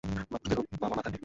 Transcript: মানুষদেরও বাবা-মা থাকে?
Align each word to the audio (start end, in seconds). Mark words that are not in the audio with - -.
মানুষদেরও 0.31 0.63
বাবা-মা 0.73 1.01
থাকে? 1.05 1.17